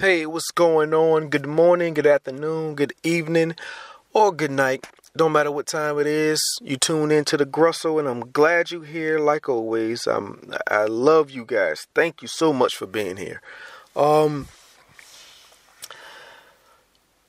[0.00, 1.28] Hey, what's going on?
[1.28, 3.54] Good morning, good afternoon, good evening,
[4.14, 4.86] or good night.
[5.14, 6.42] Don't matter what time it is.
[6.62, 9.18] You tune into the Grussel, and I'm glad you're here.
[9.18, 10.54] Like always, I'm.
[10.70, 11.86] I love you guys.
[11.94, 13.42] Thank you so much for being here.
[13.94, 14.48] Um,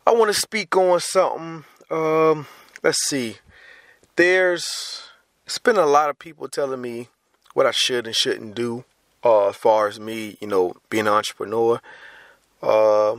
[0.07, 1.65] I want to speak on something.
[1.89, 2.47] Um,
[2.81, 3.39] let's see.
[4.15, 5.09] There's
[5.45, 7.09] it's been a lot of people telling me
[7.53, 8.85] what I should and shouldn't do.
[9.25, 11.82] Uh, as far as me, you know, being an entrepreneur.
[12.61, 13.18] Uh,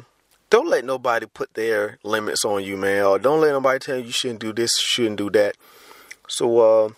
[0.51, 3.05] don't let nobody put their limits on you, man.
[3.05, 5.57] Or don't let nobody tell you you shouldn't do this, shouldn't do that.
[6.29, 6.89] So, uh,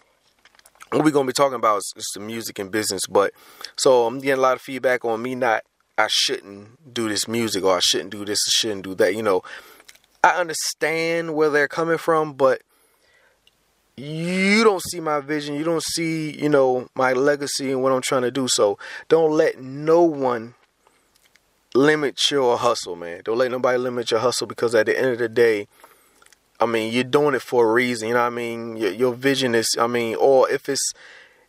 [0.91, 3.07] what we're gonna be talking about is, is the music and business.
[3.07, 3.33] But
[3.77, 5.63] so I'm getting a lot of feedback on me not
[5.97, 9.15] I shouldn't do this music or I shouldn't do this, I shouldn't do that.
[9.15, 9.43] You know,
[10.23, 12.63] I understand where they're coming from, but
[13.97, 15.55] you don't see my vision.
[15.55, 18.49] You don't see, you know, my legacy and what I'm trying to do.
[18.49, 20.55] So don't let no one
[21.75, 23.23] limit your hustle, man.
[23.25, 25.67] Don't let nobody limit your hustle because at the end of the day,
[26.61, 28.09] I mean, you're doing it for a reason.
[28.09, 28.77] You know what I mean?
[28.77, 30.93] Your, your vision is, I mean, or if it's,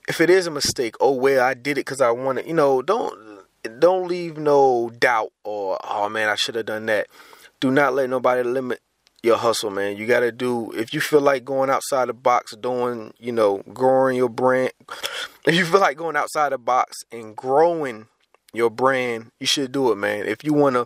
[0.08, 2.48] if it is a mistake, oh well, I did it because I wanted.
[2.48, 3.44] You know, don't
[3.80, 7.08] don't leave no doubt or oh man, I should have done that.
[7.60, 8.82] Do not let nobody limit
[9.24, 9.98] your hustle, man.
[9.98, 13.64] You got to do if you feel like going outside the box, doing, you know,
[13.74, 14.72] growing your brand.
[15.48, 18.08] If you feel like going outside the box and growing
[18.56, 20.26] your brand, you should do it, man.
[20.28, 20.86] If you want to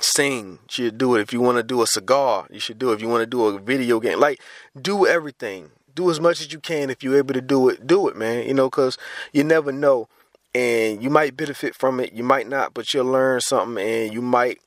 [0.00, 1.20] sing, you should do it.
[1.20, 2.94] If you want to do a cigar, you should do it.
[2.94, 4.40] If you want to do a video game, like
[4.80, 5.70] do everything.
[5.94, 7.86] Do as much as you can if you're able to do it.
[7.86, 8.46] Do it, man.
[8.46, 8.96] You know, cuz
[9.32, 10.08] you never know
[10.54, 14.22] and you might benefit from it, you might not, but you'll learn something and you
[14.22, 14.58] might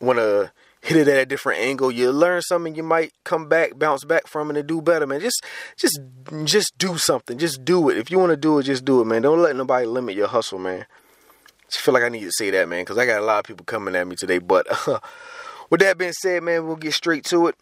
[0.00, 0.52] want to
[0.82, 1.90] hit it at a different angle.
[1.90, 5.20] You learn something, you might come back, bounce back from it, and do better, man.
[5.20, 5.44] Just,
[5.76, 6.00] just,
[6.44, 7.38] just do something.
[7.38, 7.98] Just do it.
[7.98, 9.22] If you want to do it, just do it, man.
[9.22, 10.86] Don't let nobody limit your hustle, man.
[11.68, 13.44] Just feel like I need to say that, man, because I got a lot of
[13.44, 14.38] people coming at me today.
[14.38, 15.00] But uh,
[15.70, 17.56] with that being said, man, we'll get straight to it.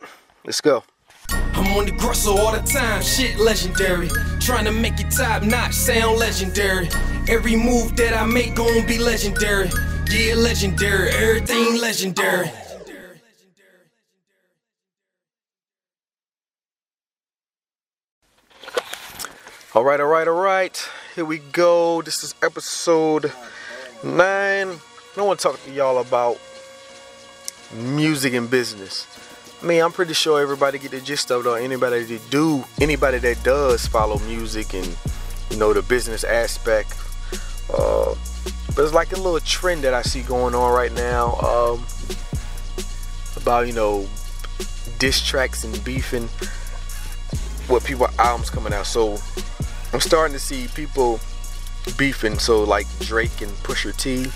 [0.45, 0.85] Let's go.
[1.31, 4.09] I'm on the Grussel all the time, shit legendary.
[4.41, 6.89] Trying to make it top notch, sound legendary.
[7.29, 9.71] Every move that I make gon' be legendary.
[10.11, 12.51] Yeah, legendary, everything legendary.
[19.75, 20.89] All right, all right, all right.
[21.17, 22.03] Here we go.
[22.03, 23.33] This is episode
[24.05, 24.79] nine.
[25.17, 26.39] I want to talk to y'all about
[27.73, 29.07] music and business.
[29.63, 31.49] I mean, I'm pretty sure everybody get the gist of it.
[31.49, 34.97] Or anybody that do, anybody that does follow music and
[35.51, 36.95] you know the business aspect.
[37.73, 38.15] Uh,
[38.77, 41.85] but it's like a little trend that I see going on right now um,
[43.37, 44.07] about you know
[44.99, 46.29] diss tracks and beefing
[47.71, 48.87] with people albums coming out.
[48.87, 49.17] So
[49.93, 51.21] I'm starting to see people
[51.93, 52.39] beefing.
[52.39, 54.27] So like Drake and Pusha T,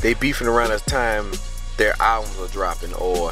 [0.00, 1.30] they beefing around the time
[1.76, 3.30] their albums are dropping, or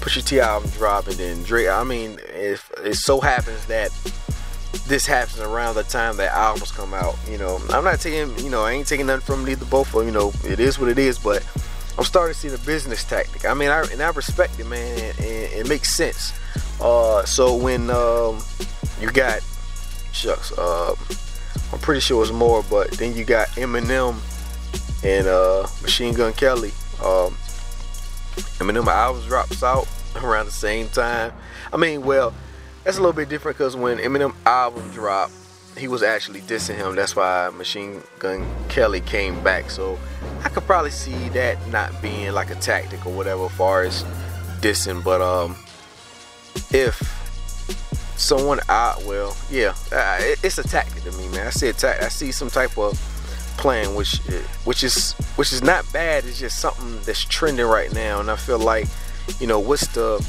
[0.00, 1.68] Pusha T album dropping, then Drake.
[1.68, 3.90] I mean, if it so happens that
[4.86, 8.50] this happens around the time that albums come out, you know, I'm not taking, you
[8.50, 10.04] know, I ain't taking nothing from neither both of.
[10.04, 11.46] You know, it is what it is, but
[11.96, 13.44] I'm starting to see the business tactic.
[13.44, 16.32] I mean, I and I respect it, man, and, and it makes sense.
[16.80, 18.40] Uh, so when um,
[19.00, 19.42] you got
[20.12, 20.52] shucks.
[20.52, 20.94] Uh,
[21.72, 24.16] I'm pretty sure it's more, but then you got Eminem
[25.04, 26.72] and uh, Machine Gun Kelly.
[27.02, 27.36] Um,
[28.58, 29.86] Eminem albums drops out
[30.22, 31.32] around the same time.
[31.72, 32.32] I mean, well,
[32.84, 35.32] that's a little bit different because when Eminem album dropped,
[35.76, 36.96] he was actually dissing him.
[36.96, 39.70] That's why Machine Gun Kelly came back.
[39.70, 39.98] So
[40.42, 44.04] I could probably see that not being like a tactic or whatever, as far as
[44.60, 45.04] dissing.
[45.04, 45.56] But um,
[46.70, 47.17] if
[48.18, 51.46] someone out well yeah uh, it, it's a tactic to me man.
[51.46, 52.98] I see a ta- i see some type of
[53.56, 54.18] plan which
[54.64, 58.36] which is which is not bad it's just something that's trending right now and i
[58.36, 58.86] feel like
[59.40, 60.24] you know what's the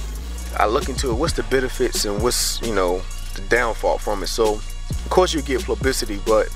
[0.58, 3.02] i look into it what's the benefits and what's you know
[3.36, 4.28] the downfall from it?
[4.28, 6.50] So of course you get publicity but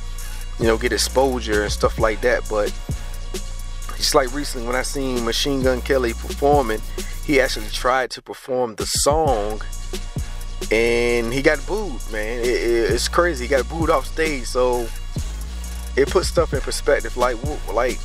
[0.59, 2.73] you know get exposure and stuff like that but
[3.97, 6.79] just like recently when i seen machine gun kelly performing
[7.25, 9.61] he actually tried to perform the song
[10.73, 12.39] and he got booed, man.
[12.39, 13.45] It, it, it's crazy.
[13.45, 14.87] He got booed off stage, so
[15.95, 17.15] it puts stuff in perspective.
[17.15, 17.37] Like,
[17.71, 17.99] like,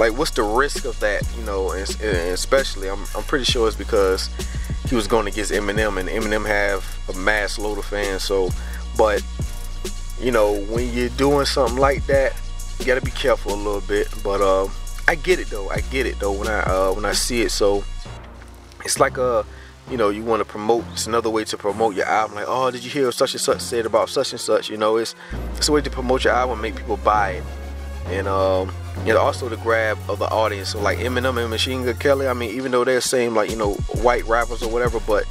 [0.00, 1.22] like, what's the risk of that?
[1.36, 4.28] You know, and, and especially, I'm, I'm pretty sure it's because
[4.88, 6.84] he was going against Eminem, and Eminem have
[7.14, 8.24] a mass load of fans.
[8.24, 8.50] So,
[8.96, 9.24] but
[10.20, 12.34] you know, when you're doing something like that,
[12.80, 14.08] you got to be careful a little bit.
[14.24, 14.68] But uh,
[15.06, 15.68] I get it though.
[15.68, 17.52] I get it though when I uh, when I see it.
[17.52, 17.84] So
[18.84, 19.46] it's like a
[19.90, 20.84] you know, you want to promote.
[20.92, 22.36] It's another way to promote your album.
[22.36, 24.68] Like, oh, did you hear such and such said about such and such?
[24.68, 25.14] You know, it's
[25.54, 27.44] it's a way to promote your album, make people buy it.
[28.06, 28.72] And um,
[29.06, 30.70] also the grab of the audience.
[30.70, 33.56] So like Eminem and Machine Gun Kelly, I mean, even though they're same like you
[33.56, 35.24] know white rappers or whatever, but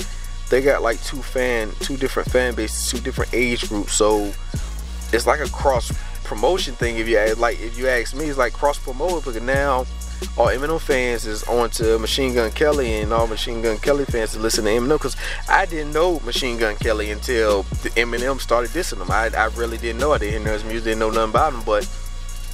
[0.49, 3.93] they got like two fan, two different fan bases, two different age groups.
[3.93, 4.31] So
[5.13, 5.91] it's like a cross
[6.23, 6.97] promotion thing.
[6.97, 9.85] If you ask, like if you ask me, it's like cross promote because now
[10.37, 14.33] all Eminem fans is on to Machine Gun Kelly, and all Machine Gun Kelly fans
[14.33, 14.97] to listen to Eminem.
[14.97, 15.15] Because
[15.49, 19.11] I didn't know Machine Gun Kelly until the Eminem started dissing him.
[19.11, 20.13] I, I really didn't know.
[20.13, 21.63] I didn't know his music, didn't know nothing about him.
[21.65, 21.89] But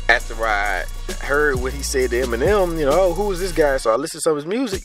[0.10, 0.86] after I
[1.22, 3.78] heard what he said to Eminem, you know, oh, who is this guy?
[3.78, 4.84] So I listened to some of his music,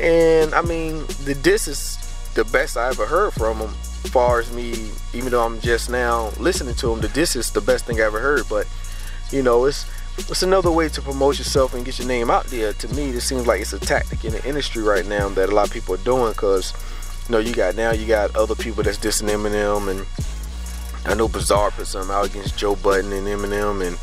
[0.00, 1.96] and I mean, the diss is
[2.34, 3.70] the best I ever heard from him.
[4.04, 7.50] As far as me, even though I'm just now listening to him, the diss is
[7.50, 8.44] the best thing I ever heard.
[8.48, 8.66] But
[9.30, 9.84] you know, it's
[10.18, 12.72] it's another way to promote yourself and get your name out there.
[12.72, 15.54] To me, this seems like it's a tactic in the industry right now that a
[15.54, 16.72] lot of people are doing because,
[17.28, 20.06] you know, you got now you got other people that's dissing Eminem and
[21.06, 23.98] I know Bizarre put something out against Joe Budden and Eminem and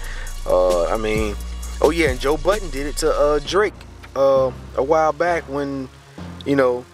[0.47, 1.35] uh, I mean,
[1.81, 3.73] oh yeah, and Joe Budden did it to uh, Drake
[4.15, 5.89] uh, a while back when,
[6.45, 6.85] you know,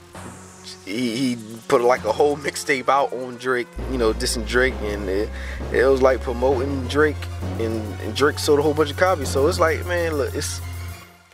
[0.85, 1.37] he, he
[1.67, 5.29] put like a whole mixtape out on Drake, you know, dissing Drake, and it,
[5.71, 7.17] it was like promoting Drake,
[7.59, 9.29] and, and, Drake sold a whole bunch of copies.
[9.29, 10.59] So it's like, man, look, it's.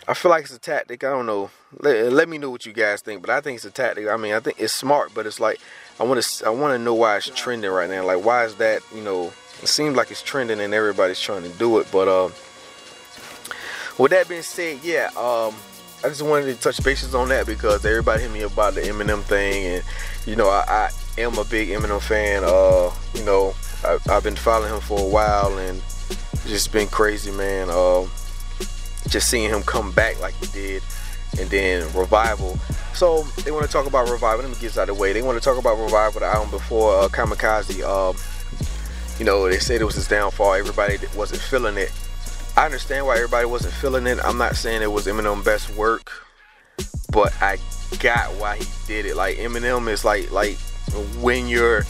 [0.09, 1.03] I feel like it's a tactic.
[1.03, 1.49] I don't know.
[1.79, 4.07] Let, let me know what you guys think, but I think it's a tactic.
[4.07, 5.59] I mean, I think it's smart, but it's like
[5.99, 6.45] I want to.
[6.45, 8.05] I want to know why it's trending right now.
[8.05, 8.81] Like, why is that?
[8.93, 11.87] You know, it seems like it's trending and everybody's trying to do it.
[11.91, 12.29] But uh,
[13.97, 15.09] with that being said, yeah.
[15.17, 15.55] Um,
[16.03, 19.23] I just wanted to touch bases on that because everybody hit me about the Eminem
[19.23, 19.83] thing, and
[20.27, 22.43] you know I, I am a big Eminem fan.
[22.43, 25.81] Uh, you know I, have been following him for a while, and
[26.45, 27.69] just been crazy, man.
[27.71, 28.05] Uh,
[29.07, 30.83] just seeing him come back like he did,
[31.39, 32.59] and then revival.
[32.93, 34.45] So they want to talk about revival.
[34.45, 35.13] Let me get this out of the way.
[35.13, 37.83] They want to talk about revival, the album before uh, Kamikaze.
[37.83, 38.15] Um,
[39.17, 40.53] you know they said it was his downfall.
[40.53, 41.91] Everybody wasn't feeling it
[42.57, 44.17] I understand why everybody wasn't feeling it.
[44.23, 46.11] I'm not saying it was Eminem's best work,
[47.11, 47.59] but I
[47.99, 49.15] got why he did it.
[49.15, 50.57] Like Eminem is like like
[51.19, 51.83] when you're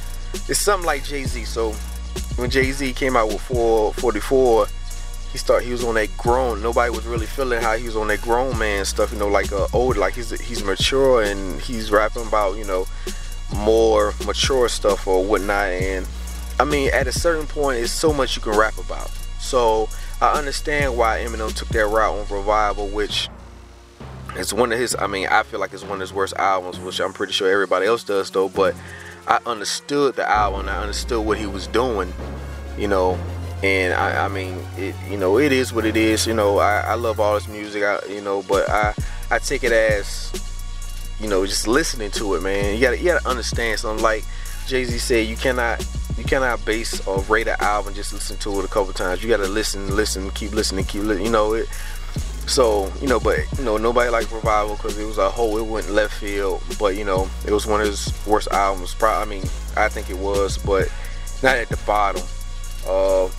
[0.49, 1.45] it's something like Jay Z.
[1.45, 1.71] So
[2.35, 4.67] when Jay Z came out with 444,
[5.31, 6.61] he start he was on that grown.
[6.61, 9.13] Nobody was really feeling how he was on that grown man stuff.
[9.13, 12.85] You know, like uh, old, like he's he's mature and he's rapping about you know
[13.55, 15.69] more mature stuff or whatnot.
[15.69, 16.05] And
[16.59, 19.09] I mean, at a certain point, it's so much you can rap about.
[19.39, 19.87] So
[20.19, 23.29] I understand why Eminem took that route on Revival, which
[24.35, 24.95] is one of his.
[24.97, 27.51] I mean, I feel like it's one of his worst albums, which I'm pretty sure
[27.51, 28.49] everybody else does though.
[28.49, 28.75] But
[29.27, 30.69] I understood the album.
[30.69, 32.13] I understood what he was doing,
[32.77, 33.19] you know.
[33.63, 36.25] And I, I mean, it, you know, it is what it is.
[36.25, 37.83] You know, I, I love all his music.
[37.83, 38.93] I, you know, but I,
[39.29, 40.31] I take it as,
[41.19, 42.75] you know, just listening to it, man.
[42.75, 44.03] You gotta, you gotta understand something.
[44.03, 44.23] Like
[44.67, 45.85] Jay Z said, you cannot
[46.17, 49.23] you cannot base or rate an album just listen to it a couple times.
[49.23, 51.25] You gotta listen, listen, keep listening, keep listening.
[51.25, 51.67] You know it.
[52.47, 55.57] So you know, but you know, nobody liked Revival because it was a whole.
[55.57, 58.93] It went left field, but you know, it was one of his worst albums.
[58.93, 60.91] Probably, I mean, I think it was, but
[61.43, 62.23] not at the bottom.
[62.87, 63.29] Uh,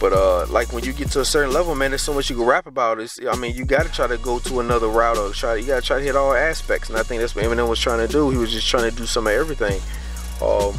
[0.00, 2.36] but uh, like when you get to a certain level, man, there's so much you
[2.36, 3.00] can rap about.
[3.00, 5.56] It's, I mean, you got to try to go to another route or try.
[5.56, 7.80] You got to try to hit all aspects, and I think that's what Eminem was
[7.80, 8.30] trying to do.
[8.30, 9.80] He was just trying to do some of everything.
[10.42, 10.74] Um,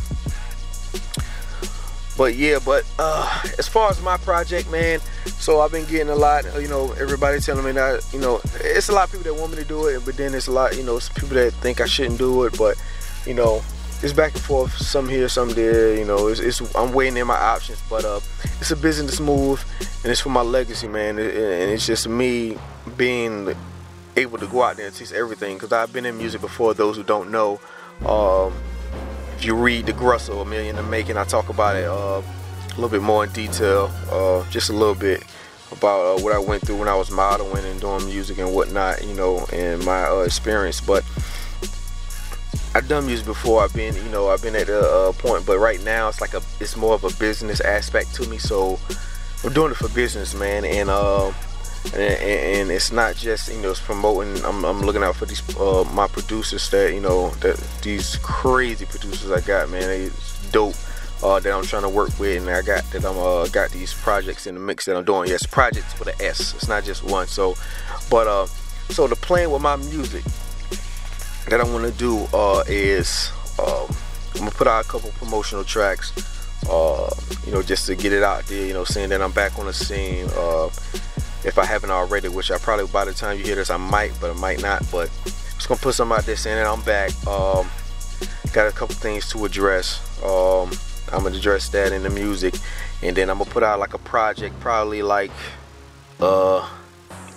[2.20, 6.16] but yeah, but uh, as far as my project, man, so I've been getting a
[6.16, 9.40] lot, you know, everybody telling me that, you know, it's a lot of people that
[9.40, 11.80] want me to do it, but then it's a lot, you know, people that think
[11.80, 12.76] I shouldn't do it, but,
[13.26, 13.62] you know,
[14.04, 17.26] it's back and forth, some here, some there, you know, it's, it's I'm weighing in
[17.26, 18.20] my options, but uh,
[18.60, 19.64] it's a business move,
[20.04, 22.58] and it's for my legacy, man, and it's just me
[22.98, 23.56] being
[24.18, 26.98] able to go out there and teach everything, because I've been in music before, those
[26.98, 27.62] who don't know,
[28.06, 28.54] um,
[29.40, 32.76] if you read the Grussle, A Million in Making, I talk about it uh, a
[32.76, 35.24] little bit more in detail, uh, just a little bit
[35.72, 39.02] about uh, what I went through when I was modeling and doing music and whatnot,
[39.02, 40.82] you know, and my uh, experience.
[40.82, 41.06] But
[42.76, 43.64] I've done music before.
[43.64, 46.42] I've been, you know, I've been at a point, but right now it's like a,
[46.60, 48.40] it's more of a business aspect to me.
[48.40, 48.78] So
[49.42, 51.32] we're doing it for business, man, and uh,
[51.86, 54.44] and, and, it's not just you know it's promoting.
[54.46, 58.86] I'm, I'm looking out for these uh, my producers that you know that these crazy
[58.86, 59.82] producers I got, man.
[59.82, 60.10] They
[60.52, 60.76] dope.
[61.22, 63.94] Uh, that I'm trying to work with, and I got that I'm uh, got these
[63.94, 65.30] projects in the mix that I'm doing.
[65.30, 66.54] Yes, projects with an S.
[66.54, 67.28] It's not just one.
[67.28, 67.56] So,
[68.10, 68.46] but uh,
[68.90, 70.24] so the plan with my music
[71.50, 73.88] that I want to do uh, is um,
[74.34, 76.14] I'm gonna put out a couple promotional tracks.
[76.70, 77.10] Uh,
[77.46, 78.66] you know, just to get it out there.
[78.66, 80.28] You know, saying that I'm back on the scene.
[80.38, 80.70] Uh,
[81.44, 84.12] if I haven't already, which I probably by the time you hear this I might,
[84.20, 84.84] but I might not.
[84.92, 87.12] But I'm just gonna put some out there saying that I'm back.
[87.28, 87.70] Um,
[88.54, 90.00] got a couple things to address.
[90.24, 90.72] Um,
[91.12, 92.56] I'm gonna address that in the music,
[93.02, 95.32] and then I'm gonna put out like a project, probably like
[96.20, 96.68] uh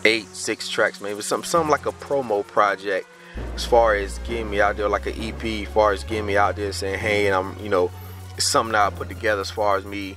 [0.05, 3.07] eight, six tracks, maybe some something like a promo project
[3.55, 6.37] as far as getting me out there like an EP, as far as getting me
[6.37, 7.91] out there saying, hey, and I'm, you know,
[8.37, 10.17] it's something I put together as far as me,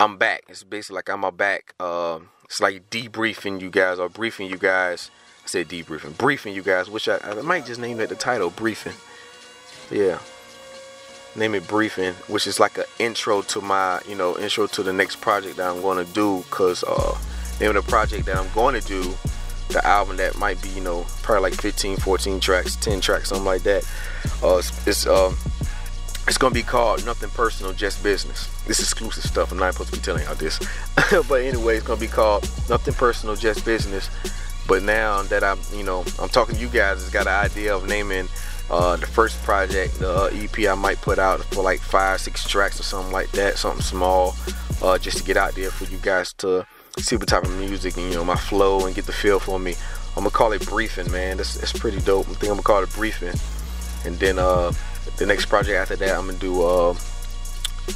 [0.00, 0.42] I'm back.
[0.48, 1.74] It's basically like I'm a back.
[1.78, 5.10] Uh, it's like debriefing you guys or briefing you guys.
[5.44, 8.50] I said debriefing, briefing you guys, which I, I might just name it the title,
[8.50, 8.94] briefing.
[9.90, 10.18] Yeah.
[11.36, 14.92] Name it briefing, which is like an intro to my, you know, intro to the
[14.92, 16.42] next project that I'm going to do.
[16.50, 17.18] Cause uh,
[17.60, 19.14] name of the project that I'm going to do
[19.68, 23.44] the album that might be, you know, probably like 15, 14 tracks, 10 tracks, something
[23.44, 23.84] like that.
[24.42, 25.34] Uh, it's it's, uh,
[26.28, 28.48] it's gonna be called Nothing Personal, Just Business.
[28.66, 29.50] This exclusive stuff.
[29.50, 30.58] I'm not supposed to be telling y'all this,
[31.28, 34.10] but anyway, it's gonna be called Nothing Personal, Just Business.
[34.66, 37.74] But now that I'm, you know, I'm talking to you guys, it's got an idea
[37.74, 38.28] of naming
[38.70, 42.46] uh, the first project, the uh, EP I might put out for like five, six
[42.46, 44.36] tracks or something like that, something small,
[44.82, 46.66] uh, just to get out there for you guys to
[46.98, 49.58] see what type of music and you know my flow and get the feel for
[49.58, 49.74] me.
[50.16, 51.38] I'm gonna call it briefing, man.
[51.38, 52.28] That's, that's pretty dope.
[52.28, 53.34] I think I'm gonna call it briefing,
[54.04, 54.72] and then uh,
[55.16, 56.94] the next project after that, I'm gonna do uh,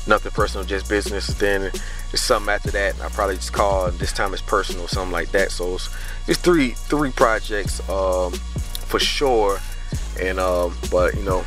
[0.07, 1.27] nothing personal, just business.
[1.35, 3.01] Then there's something after that.
[3.01, 5.51] I probably just call this time it's personal, something like that.
[5.51, 5.89] So it's,
[6.29, 9.59] it's three three projects um, for sure,
[10.21, 11.41] and um, but you know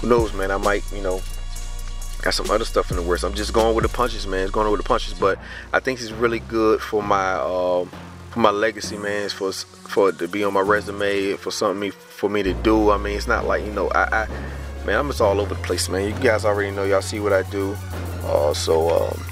[0.00, 0.50] who knows, man.
[0.50, 1.20] I might you know
[2.22, 3.22] got some other stuff in the works.
[3.22, 4.42] I'm just going with the punches, man.
[4.42, 5.38] It's going with the punches, but
[5.72, 7.90] I think it's really good for my um,
[8.30, 9.24] for my legacy, man.
[9.24, 12.54] It's for for it to be on my resume, for something me, for me to
[12.54, 12.90] do.
[12.90, 14.28] I mean, it's not like you know, I, I
[14.84, 16.08] man, I'm just all over the place, man.
[16.08, 17.76] You guys already know, y'all see what I do.
[18.24, 19.26] Uh, so um,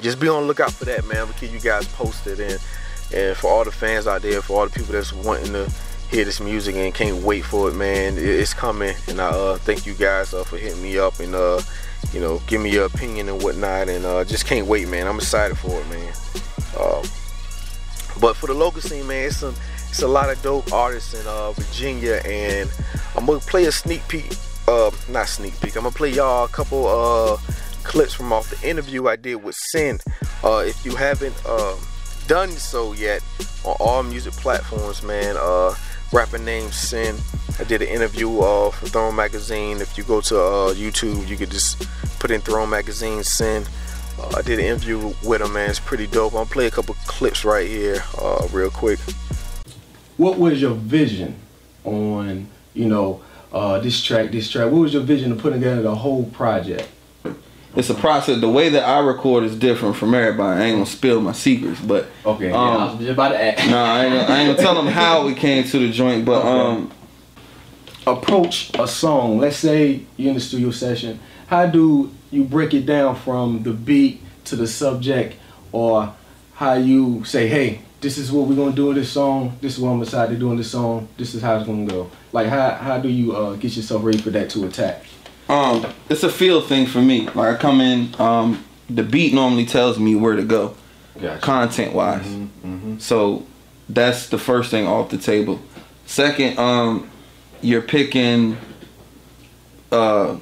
[0.00, 1.26] just be on the lookout for that, man.
[1.26, 2.58] We'll keep you guys posted, and
[3.12, 5.70] and for all the fans out there, for all the people that's wanting to
[6.10, 8.14] hear this music and can't wait for it, man.
[8.16, 11.60] It's coming, and I uh, thank you guys uh, for hitting me up and uh,
[12.12, 13.88] you know, give me your opinion and whatnot.
[13.88, 15.06] And uh, just can't wait, man.
[15.06, 16.12] I'm excited for it, man.
[16.78, 17.02] Um,
[18.20, 19.54] but for the local scene, man, it's some
[19.88, 22.70] it's a lot of dope artists in uh, Virginia, and
[23.16, 24.32] I'm gonna play a sneak peek.
[24.66, 25.76] Uh, not sneak peek.
[25.76, 27.36] I'm gonna play y'all a couple uh,
[27.82, 30.00] clips from off the interview I did with Sin.
[30.42, 31.78] Uh, if you haven't um,
[32.26, 33.22] done so yet
[33.64, 35.74] on all music platforms, man, uh,
[36.12, 37.16] rapper named Sin.
[37.58, 39.80] I did an interview uh, for Throne Magazine.
[39.80, 41.86] If you go to uh, YouTube, you could just
[42.18, 43.64] put in Throne Magazine Sin.
[44.18, 45.70] Uh, I did an interview with him, man.
[45.70, 46.32] It's pretty dope.
[46.32, 48.98] I'm gonna play a couple clips right here, uh, real quick.
[50.16, 51.36] What was your vision
[51.84, 53.22] on, you know,
[53.54, 54.70] uh, this track, this track?
[54.70, 56.88] What was your vision of putting together the whole project?
[57.76, 58.40] it's a process.
[58.40, 60.60] The way that I record is different from everybody.
[60.60, 62.50] I ain't gonna spill my secrets, but okay.
[62.50, 63.70] Um, yeah, I was just about to ask.
[63.70, 66.40] No, I ain't, I ain't gonna tell them how we came to the joint, but
[66.40, 66.48] okay.
[66.48, 66.92] um,
[68.06, 69.38] approach a song.
[69.38, 71.18] Let's say you're in the studio session.
[71.46, 75.36] How do you break it down from the beat to the subject,
[75.72, 76.14] or
[76.54, 79.56] how you say, hey, this is what we're gonna do in this song.
[79.62, 81.08] This is what I'm decided to do in this song.
[81.16, 82.10] This is how it's gonna go.
[82.32, 85.04] Like how how do you uh, get yourself ready for that to attack?
[85.48, 87.30] Um, it's a feel thing for me.
[87.30, 90.76] Like I come in, um, the beat normally tells me where to go,
[91.18, 91.40] gotcha.
[91.40, 92.26] content wise.
[92.26, 92.98] Mm-hmm, mm-hmm.
[92.98, 93.46] So
[93.88, 95.62] that's the first thing off the table.
[96.04, 97.10] Second, um,
[97.62, 98.58] you're picking
[99.90, 100.36] uh,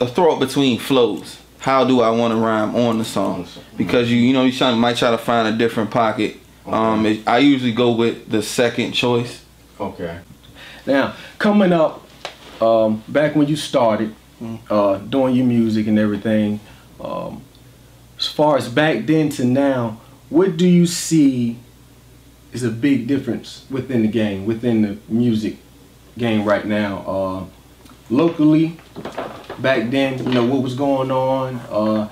[0.00, 1.38] a throw between flows.
[1.60, 3.46] How do I want to rhyme on the song?
[3.76, 6.38] Because you you know you might try to find a different pocket.
[6.68, 6.76] Okay.
[6.76, 9.44] Um, it, I usually go with the second choice.
[9.80, 10.20] Okay.
[10.86, 12.06] Now coming up,
[12.60, 14.14] um, back when you started,
[14.70, 16.60] uh, doing your music and everything.
[17.00, 17.42] Um,
[18.18, 21.58] as far as back then to now, what do you see
[22.52, 25.56] is a big difference within the game, within the music
[26.18, 26.98] game right now?
[27.06, 27.44] Uh,
[28.10, 28.78] locally,
[29.58, 32.08] back then, you know, what was going on, uh,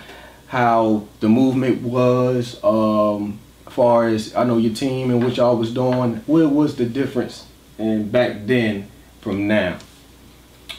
[0.46, 3.45] how the movement was, um, as
[3.76, 7.46] far as I know your team and what y'all was doing, what was the difference
[7.78, 8.88] in back then
[9.20, 9.76] from now?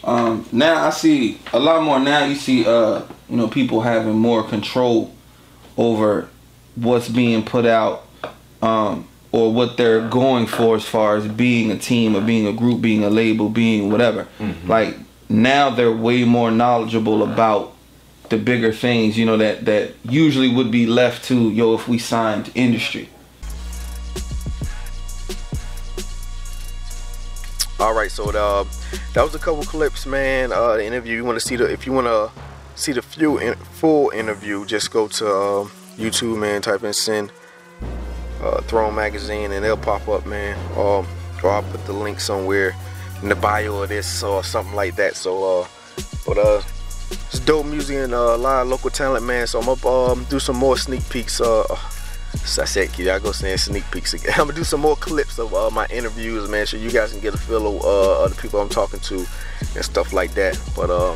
[0.03, 1.99] Um, now I see a lot more.
[1.99, 5.13] Now you see, uh, you know, people having more control
[5.77, 6.27] over
[6.75, 8.07] what's being put out,
[8.63, 12.53] um, or what they're going for as far as being a team or being a
[12.53, 14.27] group, being a label, being whatever.
[14.39, 14.67] Mm-hmm.
[14.67, 14.95] Like
[15.29, 17.75] now they're way more knowledgeable about
[18.29, 21.98] the bigger things, you know, that that usually would be left to yo if we
[21.98, 23.10] signed industry.
[27.79, 28.65] All right, so uh,
[29.13, 30.51] that was a couple clips, man.
[30.51, 31.15] Uh, the interview.
[31.15, 32.31] You want to see the if you want to
[32.74, 35.63] see the few in, full interview, just go to uh,
[35.96, 36.63] YouTube, man.
[36.63, 37.29] Type in "Sin
[38.41, 40.57] uh, Throne Magazine" and they'll pop up, man.
[40.72, 41.07] Um,
[41.43, 42.75] or I'll put the link somewhere
[43.22, 45.15] in the bio of this or something like that.
[45.15, 45.67] So, uh,
[46.25, 46.62] but uh,
[47.11, 49.47] it's dope music and uh, a lot of local talent, man.
[49.47, 51.41] So I'm gonna um, do some more sneak peeks.
[51.41, 51.63] Uh,
[52.45, 54.33] So I said, y'all go send sneak peeks again.
[54.37, 57.21] I'm gonna do some more clips of uh, my interviews, man, so you guys can
[57.21, 59.25] get a feel of, uh, the people I'm talking to
[59.75, 60.59] and stuff like that.
[60.75, 61.15] But uh,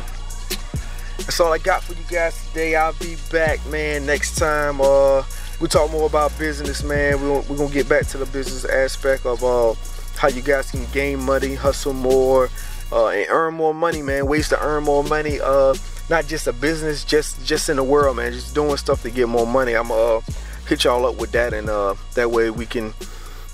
[1.18, 2.74] that's all I got for you guys today.
[2.74, 4.80] I'll be back, man, next time.
[4.80, 5.22] Uh,
[5.60, 7.20] we talk more about business, man.
[7.20, 9.74] We're, we're gonna get back to the business aspect of uh,
[10.16, 12.48] how you guys can gain money, hustle more,
[12.92, 14.26] uh, and earn more money, man.
[14.26, 15.40] Ways to earn more money.
[15.40, 15.74] Uh,
[16.10, 18.32] not just a business, just just in the world, man.
[18.32, 19.74] Just doing stuff to get more money.
[19.74, 20.20] I'm uh
[20.68, 22.94] hit y'all up with that, and uh, that way we can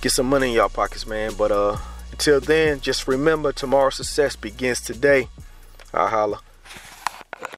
[0.01, 1.33] get some money in y'all pockets, man.
[1.37, 1.77] But uh,
[2.13, 5.29] until then, just remember tomorrow's success begins today.
[5.95, 6.41] I holla.